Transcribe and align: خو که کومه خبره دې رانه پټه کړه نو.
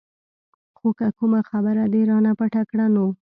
خو 0.77 0.87
که 0.97 1.07
کومه 1.17 1.41
خبره 1.49 1.83
دې 1.93 2.01
رانه 2.09 2.31
پټه 2.39 2.61
کړه 2.69 2.85
نو. 2.95 3.05